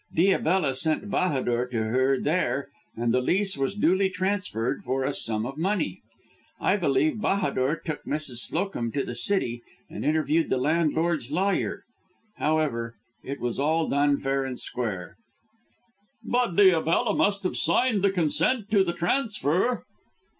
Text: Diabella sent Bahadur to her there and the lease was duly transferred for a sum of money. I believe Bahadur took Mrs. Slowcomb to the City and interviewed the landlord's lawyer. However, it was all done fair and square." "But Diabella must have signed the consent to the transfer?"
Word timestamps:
Diabella 0.15 0.75
sent 0.75 1.11
Bahadur 1.11 1.67
to 1.67 1.77
her 1.77 2.19
there 2.19 2.69
and 2.97 3.13
the 3.13 3.21
lease 3.21 3.55
was 3.55 3.75
duly 3.75 4.09
transferred 4.09 4.83
for 4.83 5.03
a 5.03 5.13
sum 5.13 5.45
of 5.45 5.59
money. 5.59 6.01
I 6.59 6.75
believe 6.75 7.21
Bahadur 7.21 7.75
took 7.85 8.03
Mrs. 8.03 8.49
Slowcomb 8.49 8.91
to 8.93 9.03
the 9.03 9.13
City 9.13 9.61
and 9.91 10.03
interviewed 10.03 10.49
the 10.49 10.57
landlord's 10.57 11.31
lawyer. 11.31 11.83
However, 12.37 12.95
it 13.23 13.39
was 13.39 13.59
all 13.59 13.87
done 13.89 14.17
fair 14.19 14.43
and 14.43 14.59
square." 14.59 15.17
"But 16.23 16.55
Diabella 16.55 17.15
must 17.15 17.43
have 17.43 17.57
signed 17.57 18.01
the 18.01 18.09
consent 18.09 18.71
to 18.71 18.83
the 18.83 18.93
transfer?" 18.93 19.83